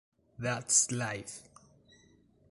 That's 0.39 0.91
life! 0.91 1.43